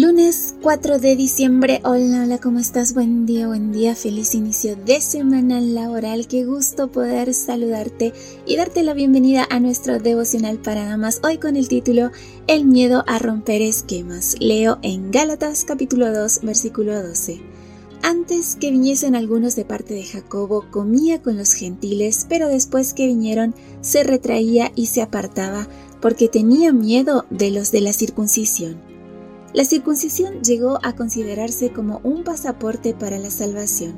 [0.00, 2.94] Lunes 4 de diciembre, hola, hola, ¿cómo estás?
[2.94, 8.12] Buen día, buen día, feliz inicio de semana laboral, qué gusto poder saludarte
[8.46, 12.12] y darte la bienvenida a nuestro devocional para damas, hoy con el título
[12.46, 14.36] El miedo a romper esquemas.
[14.38, 17.40] Leo en Gálatas capítulo 2, versículo 12.
[18.02, 23.08] Antes que viniesen algunos de parte de Jacobo, comía con los gentiles, pero después que
[23.08, 25.66] vinieron, se retraía y se apartaba,
[26.00, 28.87] porque tenía miedo de los de la circuncisión
[29.58, 33.92] la circuncisión llegó a considerarse como un pasaporte para la salvación.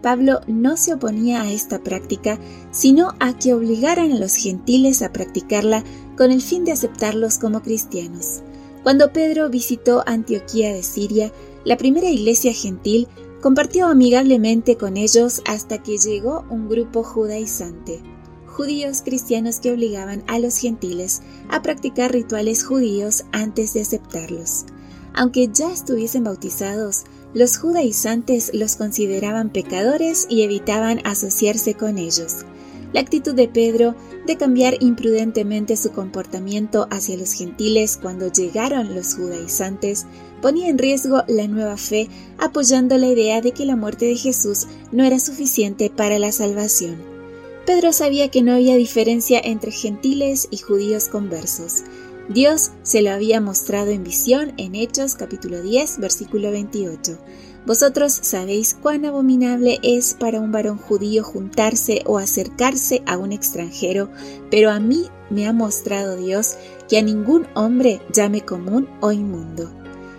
[0.00, 2.38] Pablo no se oponía a esta práctica,
[2.70, 5.82] sino a que obligaran a los gentiles a practicarla
[6.16, 8.42] con el fin de aceptarlos como cristianos.
[8.84, 11.32] Cuando Pedro visitó Antioquía de Siria,
[11.64, 13.08] la primera iglesia gentil
[13.40, 18.00] compartió amigablemente con ellos hasta que llegó un grupo judaizante,
[18.46, 24.64] judíos cristianos que obligaban a los gentiles a practicar rituales judíos antes de aceptarlos.
[25.14, 32.44] Aunque ya estuviesen bautizados, los judaizantes los consideraban pecadores y evitaban asociarse con ellos.
[32.92, 33.94] La actitud de Pedro
[34.26, 40.06] de cambiar imprudentemente su comportamiento hacia los gentiles cuando llegaron los judaizantes
[40.42, 44.66] ponía en riesgo la nueva fe, apoyando la idea de que la muerte de Jesús
[44.90, 46.96] no era suficiente para la salvación.
[47.64, 51.84] Pedro sabía que no había diferencia entre gentiles y judíos conversos.
[52.28, 57.18] Dios se lo había mostrado en visión en Hechos capítulo 10 versículo 28.
[57.66, 64.08] Vosotros sabéis cuán abominable es para un varón judío juntarse o acercarse a un extranjero,
[64.50, 66.56] pero a mí me ha mostrado Dios
[66.88, 69.70] que a ningún hombre llame común o inmundo.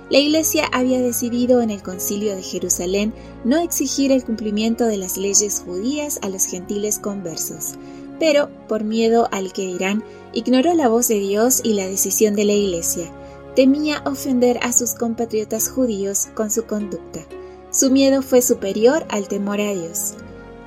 [0.09, 3.13] La Iglesia había decidido en el concilio de Jerusalén
[3.45, 7.75] no exigir el cumplimiento de las leyes judías a los gentiles conversos,
[8.19, 10.03] pero por miedo al que dirán,
[10.35, 13.11] Ignoró la voz de Dios y la decisión de la Iglesia.
[13.55, 17.19] Temía ofender a sus compatriotas judíos con su conducta.
[17.69, 20.15] Su miedo fue superior al temor a Dios.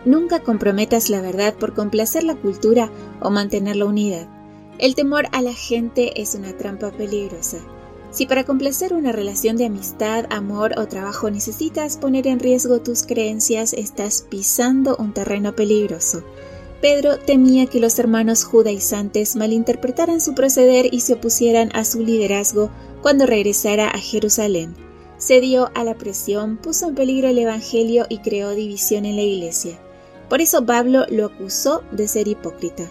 [0.05, 4.29] Nunca comprometas la verdad por complacer la cultura o mantener la unidad.
[4.79, 7.59] El temor a la gente es una trampa peligrosa.
[8.13, 13.03] Si para complacer una relación de amistad, amor o trabajo necesitas poner en riesgo tus
[13.03, 16.23] creencias, estás pisando un terreno peligroso.
[16.81, 22.71] Pedro temía que los hermanos judaizantes malinterpretaran su proceder y se opusieran a su liderazgo
[23.03, 24.75] cuando regresara a Jerusalén.
[25.19, 29.79] Cedió a la presión, puso en peligro el Evangelio y creó división en la iglesia.
[30.29, 32.85] Por eso Pablo lo acusó de ser hipócrita.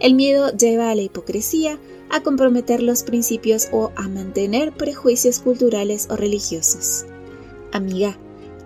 [0.00, 1.78] El miedo lleva a la hipocresía,
[2.10, 7.06] a comprometer los principios o a mantener prejuicios culturales o religiosos.
[7.72, 8.18] Amiga,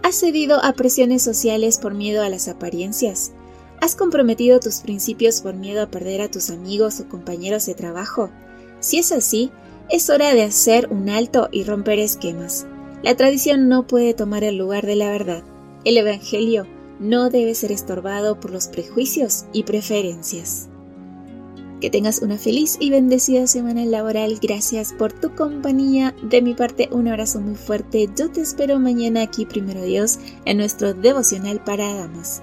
[0.03, 3.33] ¿has cedido a presiones sociales por miedo a las apariencias?
[3.81, 8.31] ¿Has comprometido tus principios por miedo a perder a tus amigos o compañeros de trabajo?
[8.81, 9.50] Si es así,
[9.89, 12.66] es hora de hacer un alto y romper esquemas.
[13.03, 15.44] La tradición no puede tomar el lugar de la verdad.
[15.84, 16.66] El Evangelio
[16.99, 20.69] no debe ser estorbado por los prejuicios y preferencias.
[21.81, 24.41] Que tengas una feliz y bendecida semana laboral.
[24.43, 26.12] Gracias por tu compañía.
[26.22, 28.10] De mi parte, un abrazo muy fuerte.
[28.16, 32.43] Yo te espero mañana aquí, primero Dios, en nuestro devocional para damas.